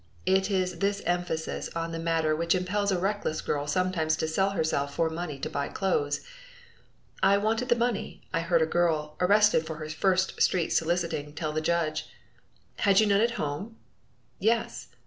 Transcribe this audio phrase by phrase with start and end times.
[0.25, 4.49] It is this emphasis on the matter which impels a reckless girl sometimes to sell
[4.49, 6.21] herself for money to buy clothes.
[7.21, 11.53] "I wanted the money," I heard a girl, arrested for her first street soliciting, tell
[11.53, 12.09] the judge.
[12.77, 13.77] "Had you no home?"
[14.39, 14.87] "Yes."